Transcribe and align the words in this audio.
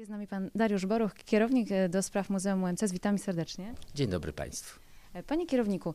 Jest 0.00 0.08
z 0.08 0.10
nami 0.10 0.26
pan 0.26 0.50
Dariusz 0.54 0.86
Boruch, 0.86 1.14
kierownik 1.14 1.72
e, 1.72 1.88
do 1.88 2.02
spraw 2.02 2.30
Muzeum 2.30 2.62
UMCS. 2.62 2.92
Witam 2.92 3.18
serdecznie. 3.18 3.74
Dzień 3.94 4.10
dobry 4.10 4.32
Państwu. 4.32 4.80
E, 5.14 5.22
Panie 5.22 5.46
kierowniku, 5.46 5.94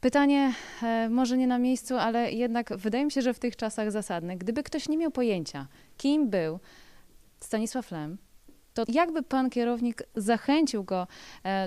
pytanie 0.00 0.54
e, 0.82 1.08
może 1.08 1.36
nie 1.36 1.46
na 1.46 1.58
miejscu, 1.58 1.94
ale 1.96 2.32
jednak 2.32 2.76
wydaje 2.76 3.04
mi 3.04 3.12
się, 3.12 3.22
że 3.22 3.34
w 3.34 3.38
tych 3.38 3.56
czasach 3.56 3.92
zasadne. 3.92 4.36
Gdyby 4.36 4.62
ktoś 4.62 4.88
nie 4.88 4.96
miał 4.96 5.10
pojęcia, 5.10 5.66
kim 5.96 6.30
był 6.30 6.60
Stanisław 7.40 7.90
Lem, 7.90 8.18
to 8.74 8.84
jakby 8.88 9.22
pan 9.22 9.50
kierownik 9.50 10.02
zachęcił 10.16 10.84
go 10.84 11.06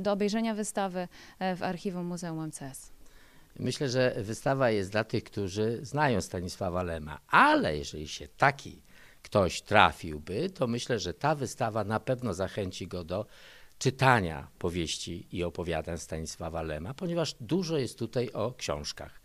do 0.02 0.12
obejrzenia 0.12 0.56
wystawy 0.56 1.08
w 1.56 1.64
archiwum 1.64 2.06
Muzeum 2.06 2.38
UMCS? 2.38 2.92
Myślę, 3.60 3.90
że 3.90 4.16
wystawa 4.18 4.70
jest 4.70 4.92
dla 4.92 5.04
tych, 5.04 5.24
którzy 5.24 5.80
znają 5.82 6.22
Stanisława 6.22 6.84
Lema, 6.84 7.20
ale 7.28 7.78
jeżeli 7.78 8.08
się 8.08 8.28
taki 8.28 8.82
ktoś 9.30 9.62
trafiłby, 9.62 10.50
to 10.50 10.68
myślę, 10.68 11.00
że 11.00 11.14
ta 11.14 11.36
wystawa 11.36 11.84
na 11.84 12.00
pewno 12.00 12.34
zachęci 12.34 12.88
go 12.88 13.04
do 13.04 13.26
czytania 13.80 14.48
powieści 14.60 15.28
i 15.32 15.44
opowiadań 15.44 15.98
Stanisława 15.98 16.62
Lema, 16.62 16.94
ponieważ 16.94 17.36
dużo 17.42 17.78
jest 17.78 18.00
tutaj 18.00 18.32
o 18.34 18.54
książkach. 18.58 19.22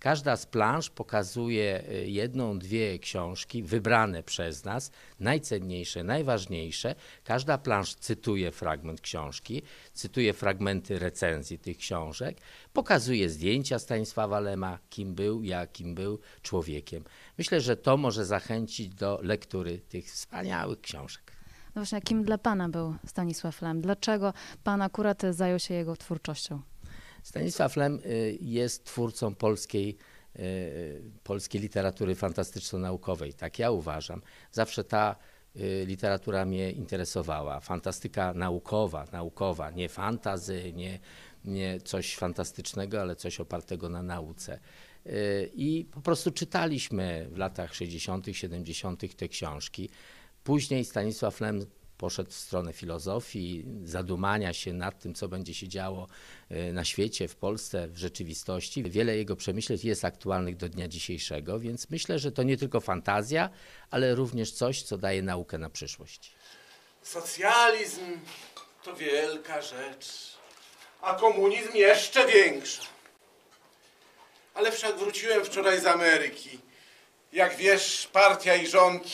Każda 0.00 0.36
z 0.36 0.46
plansz 0.46 0.90
pokazuje 0.90 1.84
y, 1.90 2.08
jedną, 2.08 2.58
dwie 2.58 2.98
książki 2.98 3.62
wybrane 3.62 4.22
przez 4.22 4.64
nas, 4.64 4.90
najcenniejsze, 5.18 6.04
najważniejsze. 6.04 6.94
Każda 7.24 7.58
plansz 7.58 7.94
cytuje 7.94 8.50
fragment 8.50 9.00
książki, 9.00 9.62
cytuje 9.92 10.32
fragmenty 10.32 10.98
recenzji 10.98 11.58
tych 11.58 11.78
książek, 11.78 12.36
pokazuje 12.72 13.30
zdjęcia 13.30 13.78
Stanisława 13.78 14.40
Lema, 14.40 14.78
kim 14.90 15.14
był, 15.14 15.42
jakim 15.42 15.94
był 15.94 16.18
człowiekiem. 16.42 17.04
Myślę, 17.38 17.60
że 17.60 17.76
to 17.76 17.96
może 17.96 18.24
zachęcić 18.24 18.88
do 18.88 19.18
lektury 19.22 19.78
tych 19.78 20.04
wspaniałych 20.04 20.80
książek. 20.80 21.32
No 21.74 21.82
właśnie, 21.82 22.00
kim 22.00 22.24
dla 22.24 22.38
pana 22.38 22.68
był 22.68 22.94
Stanisław 23.06 23.62
Lem? 23.62 23.80
Dlaczego 23.80 24.32
pan 24.64 24.82
akurat 24.82 25.22
zajął 25.30 25.58
się 25.58 25.74
jego 25.74 25.96
twórczością? 25.96 26.62
Stanisław 27.22 27.76
Lem 27.76 27.98
y, 28.06 28.38
jest 28.40 28.84
twórcą 28.84 29.34
polskiej, 29.34 29.96
y, 30.38 31.02
polskiej 31.24 31.60
literatury 31.60 32.14
fantastyczno-naukowej, 32.14 33.34
tak 33.34 33.58
ja 33.58 33.70
uważam. 33.70 34.22
Zawsze 34.52 34.84
ta 34.84 35.16
y, 35.56 35.84
literatura 35.86 36.44
mnie 36.44 36.70
interesowała. 36.70 37.60
Fantastyka 37.60 38.34
naukowa, 38.34 39.06
naukowa, 39.12 39.70
nie 39.70 39.88
fantazy, 39.88 40.72
nie, 40.72 40.98
nie 41.44 41.80
coś 41.80 42.16
fantastycznego, 42.16 43.00
ale 43.00 43.16
coś 43.16 43.40
opartego 43.40 43.88
na 43.88 44.02
nauce. 44.02 44.60
I 45.54 45.86
po 45.92 46.00
prostu 46.00 46.30
czytaliśmy 46.30 47.28
w 47.30 47.38
latach 47.38 47.74
60., 47.74 48.26
70. 48.32 49.16
te 49.16 49.28
książki. 49.28 49.90
Później 50.44 50.84
Stanisław 50.84 51.40
Lem 51.40 51.66
poszedł 52.00 52.30
w 52.30 52.34
stronę 52.34 52.72
filozofii, 52.72 53.64
zadumania 53.84 54.52
się 54.52 54.72
nad 54.72 55.00
tym, 55.00 55.14
co 55.14 55.28
będzie 55.28 55.54
się 55.54 55.68
działo 55.68 56.06
e, 56.48 56.72
na 56.72 56.84
świecie, 56.84 57.28
w 57.28 57.36
Polsce, 57.36 57.88
w 57.88 57.96
rzeczywistości. 57.96 58.82
Wiele 58.82 59.16
jego 59.16 59.36
przemyśleń 59.36 59.78
jest 59.82 60.04
aktualnych 60.04 60.56
do 60.56 60.68
dnia 60.68 60.88
dzisiejszego, 60.88 61.60
więc 61.60 61.90
myślę, 61.90 62.18
że 62.18 62.32
to 62.32 62.42
nie 62.42 62.56
tylko 62.56 62.80
fantazja, 62.80 63.50
ale 63.90 64.14
również 64.14 64.52
coś, 64.52 64.82
co 64.82 64.98
daje 64.98 65.22
naukę 65.22 65.58
na 65.58 65.70
przyszłość. 65.70 66.32
Socjalizm 67.02 68.20
to 68.84 68.96
wielka 68.96 69.62
rzecz, 69.62 70.36
a 71.00 71.14
komunizm 71.14 71.74
jeszcze 71.74 72.26
większa. 72.26 72.82
Ale 74.54 74.72
wszak 74.72 74.96
wróciłem 74.96 75.44
wczoraj 75.44 75.80
z 75.80 75.86
Ameryki. 75.86 76.58
Jak 77.32 77.56
wiesz, 77.56 78.08
partia 78.12 78.54
i 78.54 78.66
rząd 78.66 79.04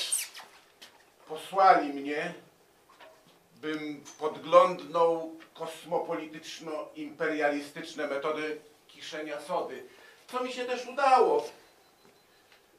posłali 1.28 1.92
mnie 1.92 2.45
bym 3.66 4.04
podglądnął 4.18 5.36
kosmopolityczno-imperialistyczne 5.54 8.08
metody 8.08 8.60
kiszenia 8.88 9.40
sody. 9.40 9.82
Co 10.30 10.44
mi 10.44 10.52
się 10.52 10.64
też 10.64 10.86
udało. 10.86 11.48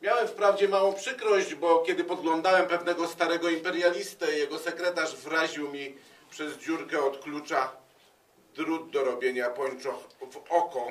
Miałem 0.01 0.27
wprawdzie 0.27 0.67
małą 0.67 0.93
przykrość, 0.93 1.55
bo 1.55 1.79
kiedy 1.79 2.03
podglądałem 2.03 2.67
pewnego 2.67 3.07
starego 3.07 3.49
imperialistę, 3.49 4.37
jego 4.37 4.59
sekretarz 4.59 5.15
wraził 5.15 5.71
mi 5.71 5.97
przez 6.29 6.57
dziurkę 6.57 7.05
od 7.05 7.19
klucza 7.19 7.71
drut 8.55 8.89
do 8.89 9.03
robienia 9.03 9.49
pończoch 9.49 9.99
w 10.31 10.51
oko. 10.51 10.87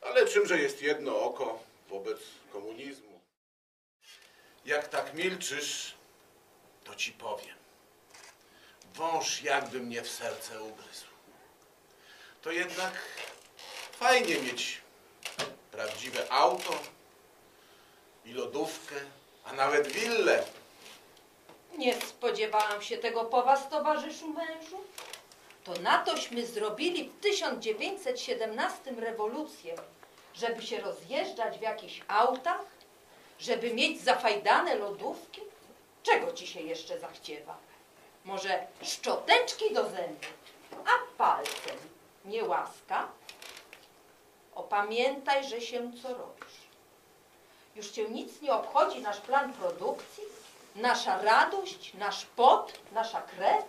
Ale 0.00 0.26
czymże 0.26 0.58
jest 0.58 0.82
jedno 0.82 1.20
oko 1.20 1.58
wobec 1.88 2.18
komunizmu? 2.52 3.20
Jak 4.64 4.88
tak 4.88 5.14
milczysz, 5.14 5.94
to 6.84 6.94
ci 6.94 7.12
powiem 7.12 7.59
wąż 8.94 9.42
jakby 9.42 9.80
mnie 9.80 10.02
w 10.02 10.10
serce 10.10 10.62
ugryzł. 10.62 11.06
To 12.42 12.50
jednak 12.50 12.92
fajnie 13.92 14.40
mieć 14.40 14.80
prawdziwe 15.70 16.32
auto 16.32 16.78
i 18.24 18.32
lodówkę, 18.32 18.94
a 19.44 19.52
nawet 19.52 19.88
willę. 19.88 20.44
Nie 21.78 22.00
spodziewałam 22.00 22.82
się 22.82 22.98
tego 22.98 23.24
po 23.24 23.42
was, 23.42 23.68
towarzyszu 23.68 24.28
mężu. 24.28 24.80
To 25.64 25.72
na 25.72 26.04
tośmy 26.04 26.46
zrobili 26.46 27.08
w 27.08 27.20
1917 27.20 28.90
rewolucję, 28.90 29.74
żeby 30.34 30.62
się 30.62 30.80
rozjeżdżać 30.80 31.58
w 31.58 31.62
jakichś 31.62 32.02
autach, 32.08 32.64
żeby 33.38 33.74
mieć 33.74 34.00
zafajdane 34.00 34.74
lodówki. 34.74 35.40
Czego 36.02 36.32
ci 36.32 36.46
się 36.46 36.60
jeszcze 36.60 36.98
zachciewa? 36.98 37.69
Może 38.24 38.66
szczoteczki 38.82 39.74
do 39.74 39.90
zębów, 39.90 40.32
a 40.84 41.16
palcem 41.18 41.76
nie 42.24 42.44
łaska? 42.44 43.08
Opamiętaj, 44.54 45.48
że 45.48 45.60
się 45.60 45.92
co 46.02 46.08
robisz. 46.08 46.60
Już 47.76 47.90
cię 47.90 48.08
nic 48.08 48.42
nie 48.42 48.52
obchodzi 48.52 49.00
nasz 49.00 49.20
plan 49.20 49.52
produkcji, 49.52 50.24
nasza 50.76 51.22
radość, 51.22 51.94
nasz 51.94 52.26
pot, 52.26 52.78
nasza 52.92 53.22
krew? 53.22 53.64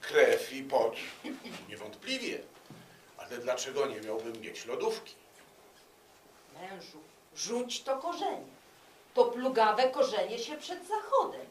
Krew 0.00 0.52
i 0.52 0.62
pot, 0.62 0.94
niewątpliwie. 1.68 2.38
Ale 3.18 3.38
dlaczego 3.38 3.86
nie 3.86 4.00
miałbym 4.00 4.40
mieć 4.40 4.66
lodówki? 4.66 5.14
Mężu, 6.54 6.98
rzuć 7.36 7.82
to 7.82 7.96
korzenie. 7.98 8.46
To 9.14 9.24
plugawe 9.24 9.90
korzenie 9.90 10.38
się 10.38 10.56
przed 10.56 10.86
zachodem. 10.88 11.46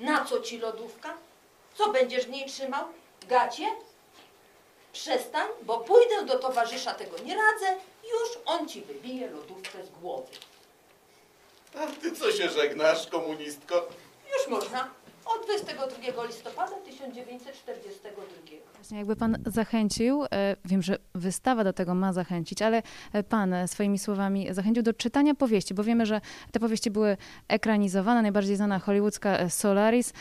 Na 0.00 0.24
co 0.24 0.40
ci 0.40 0.58
lodówka? 0.58 1.14
Co 1.74 1.88
będziesz 1.92 2.26
w 2.26 2.30
niej 2.30 2.46
trzymał? 2.46 2.84
Gacie? 3.28 3.66
Przestań, 4.92 5.48
bo 5.62 5.78
pójdę 5.78 6.24
do 6.24 6.38
towarzysza, 6.38 6.94
tego 6.94 7.18
nie 7.18 7.34
radzę. 7.36 7.66
Już 8.12 8.38
on 8.46 8.68
ci 8.68 8.80
wybije 8.80 9.30
lodówkę 9.30 9.84
z 9.84 9.90
głowy. 9.90 10.28
A 11.78 11.86
ty 11.86 12.12
co 12.12 12.32
się 12.32 12.48
żegnasz, 12.48 13.06
komunistko? 13.06 13.88
Już 14.38 14.48
można. 14.48 14.90
Od 15.26 15.46
22 15.46 16.24
listopada 16.26 16.76
1942. 16.84 18.74
Właśnie 18.74 18.98
jakby 18.98 19.16
pan 19.16 19.38
zachęcił, 19.46 20.24
e, 20.24 20.56
wiem, 20.64 20.82
że 20.82 20.98
wystawa 21.14 21.64
do 21.64 21.72
tego 21.72 21.94
ma 21.94 22.12
zachęcić, 22.12 22.62
ale 22.62 22.82
e, 23.12 23.22
pan 23.22 23.52
e, 23.52 23.68
swoimi 23.68 23.98
słowami 23.98 24.46
zachęcił 24.50 24.82
do 24.82 24.92
czytania 24.92 25.34
powieści, 25.34 25.74
bo 25.74 25.84
wiemy, 25.84 26.06
że 26.06 26.20
te 26.52 26.60
powieści 26.60 26.90
były 26.90 27.16
ekranizowane, 27.48 28.22
najbardziej 28.22 28.56
znana 28.56 28.78
hollywoodzka 28.78 29.48
Solaris, 29.48 30.12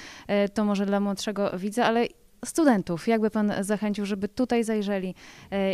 to 0.53 0.66
może 0.66 0.86
dla 0.86 1.00
młodszego 1.00 1.58
widza, 1.58 1.85
ale 1.85 2.08
studentów, 2.46 3.08
jakby 3.08 3.30
pan 3.30 3.53
zachęcił, 3.62 4.06
żeby 4.06 4.28
tutaj 4.28 4.64
zajrzeli 4.64 5.16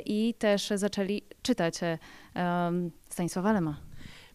i 0.05 0.33
też 0.39 0.73
zaczęli 0.75 1.21
czytać 1.41 1.79
Stanisława 3.09 3.53
Lema? 3.53 3.88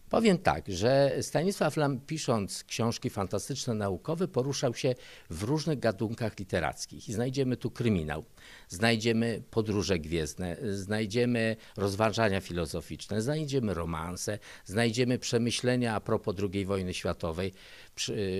Powiem 0.09 0.37
tak, 0.37 0.63
że 0.67 1.17
Stanisław 1.21 1.77
Lam, 1.77 1.99
pisząc 1.99 2.63
książki 2.63 3.09
fantastyczne 3.09 3.73
naukowe, 3.73 4.27
poruszał 4.27 4.73
się 4.73 4.95
w 5.29 5.43
różnych 5.43 5.79
gatunkach 5.79 6.39
literackich. 6.39 7.09
I 7.09 7.13
znajdziemy 7.13 7.57
tu 7.57 7.71
kryminał, 7.71 8.25
znajdziemy 8.69 9.43
podróże 9.51 9.99
gwiezdne, 9.99 10.57
znajdziemy 10.71 11.55
rozważania 11.77 12.41
filozoficzne, 12.41 13.21
znajdziemy 13.21 13.73
romanse, 13.73 14.39
znajdziemy 14.65 15.19
przemyślenia 15.19 15.95
a 15.95 15.99
propos 15.99 16.35
II 16.53 16.65
wojny 16.65 16.93
światowej, 16.93 17.53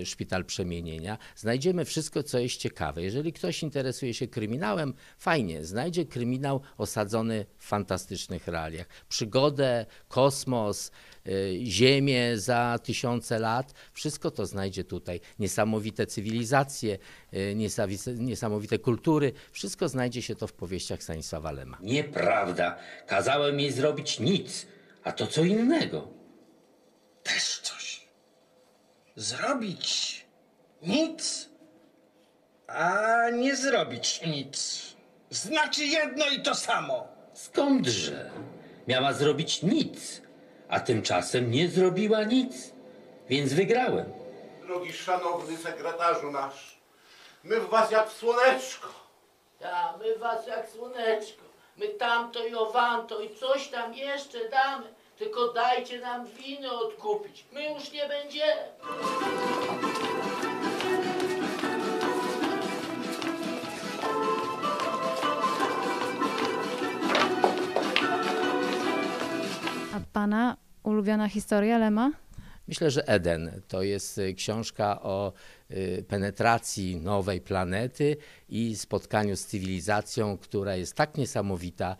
Szpital 0.04 0.46
Przemienienia. 0.46 1.18
Znajdziemy 1.36 1.86
wszystko, 1.86 2.24
co 2.24 2.40
jest 2.40 2.58
ciekawe. 2.58 3.04
Jeżeli 3.04 3.34
ktoś 3.34 3.64
interesuje 3.64 4.14
się 4.14 4.28
kryminałem, 4.28 4.94
fajnie, 5.18 5.66
znajdzie 5.66 6.06
kryminał 6.06 6.62
osadzony 6.78 7.46
w 7.58 7.66
fantastycznych 7.66 8.48
realiach. 8.48 8.88
Przygodę, 9.10 9.86
kosmos, 10.08 10.92
y, 11.28 11.65
ziemię 11.66 12.38
za 12.38 12.80
tysiące 12.84 13.40
lat, 13.40 13.74
wszystko 13.94 14.32
to 14.32 14.46
znajdzie 14.46 14.84
tutaj. 14.84 15.20
Niesamowite 15.40 16.08
cywilizacje, 16.08 16.98
y, 17.34 17.56
niesamowite 18.18 18.80
kultury, 18.80 19.34
wszystko 19.52 19.90
znajdzie 19.90 20.22
się 20.22 20.36
to 20.36 20.48
w 20.48 20.54
powieściach 20.54 21.04
Stanisława 21.04 21.52
Lema. 21.52 21.78
Nieprawda. 21.82 22.78
Kazałem 23.08 23.60
jej 23.60 23.72
zrobić 23.72 24.20
nic, 24.20 24.68
a 25.04 25.12
to 25.12 25.28
co 25.28 25.44
innego. 25.44 26.08
Też 27.24 27.60
coś. 27.60 28.08
Zrobić 29.16 30.26
nic, 30.82 31.50
a 32.68 33.30
nie 33.30 33.56
zrobić 33.56 34.22
nic. 34.28 34.84
Znaczy 35.30 35.86
jedno 35.86 36.26
i 36.30 36.42
to 36.42 36.56
samo. 36.56 37.08
Skądże? 37.34 38.32
Miała 38.88 39.14
zrobić 39.14 39.62
nic, 39.64 40.22
a 40.76 40.80
tymczasem 40.80 41.52
nie 41.52 41.68
zrobiła 41.68 42.24
nic. 42.24 42.74
Więc 43.30 43.54
wygrałem. 43.54 44.06
Drogi 44.62 44.94
szanowny 44.94 45.58
sekretarzu 45.58 46.32
nasz, 46.32 46.78
my 47.44 47.60
w 47.60 47.70
was 47.70 47.92
jak 47.92 48.10
w 48.10 48.18
słoneczko. 48.18 48.88
Ta, 49.60 49.94
my 50.00 50.18
was 50.18 50.48
jak 50.48 50.70
słoneczko. 50.70 51.44
My 51.78 51.88
tamto 51.88 52.46
i 52.48 52.56
owanto 52.56 53.20
i 53.20 53.36
coś 53.36 53.68
tam 53.68 53.94
jeszcze 53.94 54.50
damy. 54.50 54.86
Tylko 55.18 55.54
dajcie 55.54 56.00
nam 56.00 56.26
winy 56.26 56.72
odkupić. 56.72 57.46
My 57.52 57.74
już 57.74 57.92
nie 57.92 58.08
będziemy. 58.08 58.62
A 69.96 70.00
pana 70.14 70.65
ulubiona 70.96 71.30
historia 71.30 71.78
Lema? 71.78 72.12
Myślę, 72.68 72.92
że 72.92 73.08
Eden 73.08 73.62
to 73.68 73.84
jest 73.84 74.18
y, 74.18 74.34
książka 74.34 75.02
o 75.02 75.34
y, 75.72 76.06
penetracji 76.08 76.96
nowej 76.96 77.42
planety 77.42 78.18
i 78.50 78.76
spotkaniu 78.76 79.36
z 79.36 79.46
cywilizacją, 79.46 80.38
która 80.38 80.76
jest 80.76 80.96
tak 80.96 81.18
niesamowita, 81.18 81.98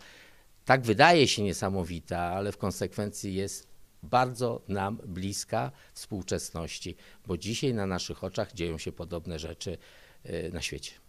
tak 0.64 0.82
wydaje 0.82 1.28
się 1.28 1.42
niesamowita, 1.42 2.18
ale 2.18 2.52
w 2.52 2.58
konsekwencji 2.58 3.34
jest 3.34 3.68
bardzo 4.02 4.62
nam 4.68 4.96
bliska 5.06 5.72
współczesności, 5.94 6.96
bo 7.26 7.36
dzisiaj 7.36 7.74
na 7.74 7.86
naszych 7.86 8.24
oczach 8.24 8.52
dzieją 8.52 8.78
się 8.78 8.92
podobne 8.92 9.38
rzeczy 9.38 9.78
y, 10.26 10.50
na 10.52 10.62
świecie. 10.62 11.05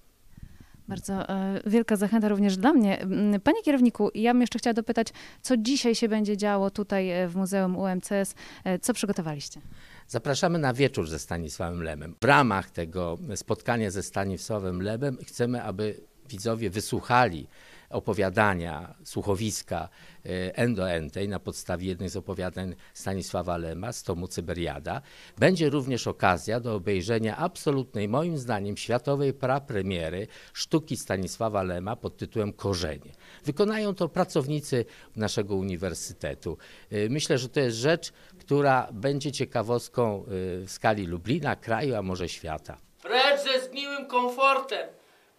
Bardzo 0.87 1.29
e, 1.29 1.61
wielka 1.65 1.95
zachęta 1.95 2.29
również 2.29 2.57
dla 2.57 2.73
mnie. 2.73 3.05
Panie 3.43 3.63
kierowniku, 3.63 4.11
ja 4.15 4.33
bym 4.33 4.41
jeszcze 4.41 4.59
chciała 4.59 4.73
dopytać, 4.73 5.07
co 5.41 5.57
dzisiaj 5.57 5.95
się 5.95 6.09
będzie 6.09 6.37
działo 6.37 6.71
tutaj 6.71 7.09
e, 7.09 7.27
w 7.27 7.35
Muzeum 7.35 7.77
UMCS? 7.77 8.35
E, 8.63 8.79
Co 8.79 8.93
przygotowaliście? 8.93 9.61
Zapraszamy 10.07 10.59
na 10.59 10.73
wieczór 10.73 11.07
ze 11.07 11.19
Stanisławem 11.19 11.83
Lemem. 11.83 12.15
W 12.21 12.25
ramach 12.25 12.71
tego 12.71 13.17
spotkania 13.35 13.91
ze 13.91 14.03
Stanisławem 14.03 14.81
Lemem 14.81 15.17
chcemy, 15.25 15.63
aby 15.63 15.95
widzowie 16.29 16.69
wysłuchali 16.69 17.47
opowiadania, 17.89 18.95
słuchowiska 19.03 19.89
e, 20.25 20.57
Endo 20.57 20.91
Entej 20.91 21.29
na 21.29 21.39
podstawie 21.39 21.87
jednych 21.87 22.09
z 22.09 22.15
opowiadań 22.17 22.75
Stanisława 22.93 23.57
Lema 23.57 23.91
z 23.91 24.03
tomu 24.03 24.27
Cyberiada. 24.27 25.01
Będzie 25.37 25.69
również 25.69 26.07
okazja 26.07 26.59
do 26.59 26.75
obejrzenia 26.75 27.37
absolutnej, 27.37 28.07
moim 28.07 28.37
zdaniem, 28.37 28.77
światowej 28.77 29.33
prapremiery 29.33 30.27
sztuki 30.53 30.97
Stanisława 30.97 31.63
Lema 31.63 31.95
pod 31.95 32.17
tytułem 32.17 32.53
Korzenie. 32.53 33.11
Wykonają 33.45 33.95
to 33.95 34.09
pracownicy 34.09 34.85
naszego 35.15 35.55
uniwersytetu. 35.55 36.57
E, 36.91 37.09
Myślę, 37.09 37.37
że 37.37 37.49
to 37.49 37.59
jest 37.59 37.77
rzecz, 37.77 38.13
która 38.39 38.89
będzie 38.93 39.31
ciekawostką 39.31 40.19
e, 40.19 40.25
w 40.65 40.71
skali 40.71 41.05
Lublina, 41.05 41.55
kraju, 41.55 41.95
a 41.95 42.01
może 42.01 42.29
świata. 42.29 42.77
Precz 43.01 43.43
ze 43.43 43.65
zgniłym 43.65 44.05
komfortem, 44.05 44.87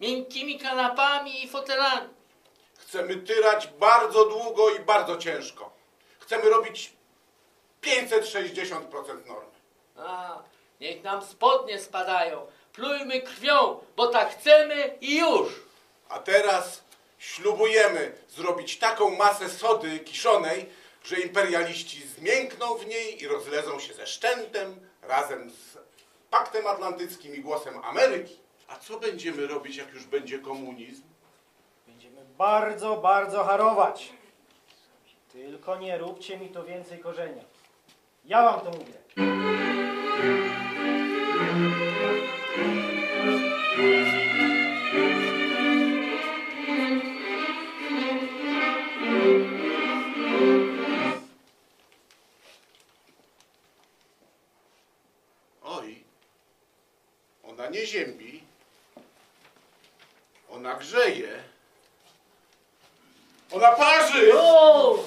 miękkimi 0.01 0.59
kanapami 0.59 1.43
i 1.43 1.47
fotelami. 1.47 2.18
Chcemy 2.89 3.15
tyrać 3.15 3.67
bardzo 3.67 4.25
długo 4.25 4.69
i 4.69 4.79
bardzo 4.79 5.17
ciężko. 5.17 5.73
Chcemy 6.19 6.49
robić 6.49 6.93
560% 7.83 9.27
normy. 9.27 9.51
A, 9.95 10.41
niech 10.81 11.03
nam 11.03 11.25
spodnie 11.25 11.79
spadają. 11.79 12.47
Plujmy 12.73 13.21
krwią, 13.21 13.79
bo 13.95 14.07
tak 14.07 14.31
chcemy 14.37 14.97
i 15.01 15.17
już. 15.17 15.53
A 16.09 16.19
teraz 16.19 16.83
ślubujemy 17.19 18.11
zrobić 18.29 18.77
taką 18.77 19.09
masę 19.09 19.49
sody 19.49 19.99
kiszonej, 19.99 20.69
że 21.03 21.19
imperialiści 21.19 22.07
zmiękną 22.07 22.75
w 22.75 22.87
niej 22.87 23.21
i 23.23 23.27
rozlezą 23.27 23.79
się 23.79 23.93
ze 23.93 24.07
szczętem 24.07 24.89
razem 25.01 25.49
z 25.51 25.77
Paktem 26.29 26.67
Atlantyckim 26.67 27.35
i 27.35 27.39
głosem 27.39 27.83
Ameryki. 27.83 28.39
A 28.67 28.75
co 28.75 28.99
będziemy 28.99 29.47
robić, 29.47 29.75
jak 29.75 29.93
już 29.93 30.05
będzie 30.05 30.39
komunizm? 30.39 31.03
Bardzo, 32.37 32.97
bardzo 32.97 33.43
harować. 33.43 34.13
Tylko 35.31 35.77
nie 35.77 35.97
róbcie 35.97 36.37
mi 36.37 36.49
to 36.49 36.63
więcej 36.63 36.99
korzenia. 36.99 37.43
Ja 38.25 38.43
wam 38.43 38.61
to 38.61 38.71
mówię. 38.71 38.99
Oj, 55.63 56.03
ona 57.43 57.69
nie 57.69 57.85
ziębi, 57.85 58.43
ona 60.49 60.75
grzeje, 60.75 61.43
ona 63.51 63.71
parzy! 63.71 64.31
O! 64.39 64.97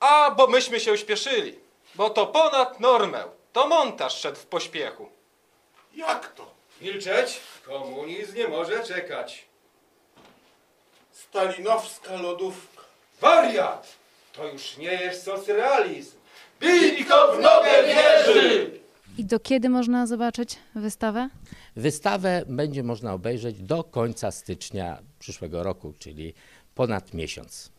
A, 0.00 0.30
bo 0.30 0.46
myśmy 0.46 0.80
się 0.80 0.92
uśpieszyli. 0.92 1.58
Bo 1.94 2.10
to 2.10 2.26
ponad 2.26 2.80
normę. 2.80 3.24
To 3.52 3.66
montaż 3.66 4.20
szedł 4.20 4.38
w 4.38 4.46
pośpiechu. 4.46 5.08
Jak 5.94 6.32
to? 6.32 6.50
Milczeć? 6.80 7.40
Komunizm 7.66 8.36
nie 8.36 8.48
może 8.48 8.84
czekać. 8.84 9.44
Stalinowska 11.12 12.16
lodówka. 12.16 12.82
Wariat! 13.20 13.86
To 14.32 14.44
już 14.46 14.76
nie 14.76 14.92
jest 14.92 15.24
socrealizm. 15.24 16.16
Tylko 16.60 17.32
w 17.32 17.40
nogę 17.40 17.82
wierzy! 17.82 18.65
I 19.18 19.24
do 19.24 19.40
kiedy 19.40 19.68
można 19.68 20.06
zobaczyć 20.06 20.58
wystawę? 20.74 21.28
Wystawę 21.76 22.42
będzie 22.48 22.82
można 22.82 23.12
obejrzeć 23.12 23.62
do 23.62 23.84
końca 23.84 24.30
stycznia 24.30 24.98
przyszłego 25.18 25.62
roku, 25.62 25.92
czyli 25.98 26.34
ponad 26.74 27.14
miesiąc. 27.14 27.72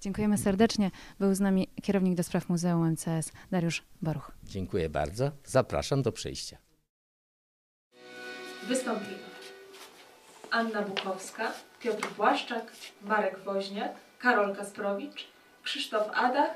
Dziękujemy 0.00 0.38
serdecznie. 0.38 0.90
Był 1.18 1.34
z 1.34 1.40
nami 1.40 1.68
kierownik 1.82 2.14
do 2.14 2.22
spraw 2.22 2.48
Muzeum 2.48 2.90
MCS 2.92 3.32
Dariusz 3.50 3.82
Boruch. 4.02 4.32
Dziękuję 4.44 4.88
bardzo. 4.88 5.30
Zapraszam 5.44 6.02
do 6.02 6.12
przyjścia. 6.12 6.56
Wystąpili 8.68 9.16
Anna 10.50 10.82
Bukowska, 10.82 11.52
Piotr 11.80 12.08
Błaszczak, 12.16 12.72
Marek 13.02 13.38
Woźniak, 13.38 13.92
Karol 14.18 14.56
Kasprowicz, 14.56 15.26
Krzysztof 15.62 16.08
Adach, 16.14 16.54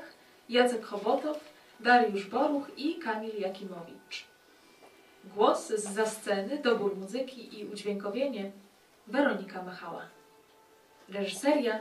Jacek 0.49 0.85
Chobotow, 0.85 1.50
Dariusz 1.83 2.25
Boruch 2.25 2.67
i 2.77 2.99
Kamil 2.99 3.39
Jakimowicz. 3.39 4.25
Głos 5.23 5.67
z 5.67 5.93
za 5.93 6.05
sceny, 6.05 6.57
dobór 6.57 6.95
muzyki 6.95 7.59
i 7.59 7.65
udźwiękowienie 7.65 8.51
Weronika 9.07 9.63
Machała. 9.63 10.01
Reżyseria 11.09 11.79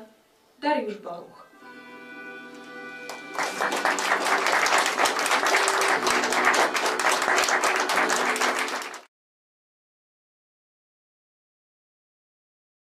Dariusz 0.58 0.96
Boruch. 0.96 1.46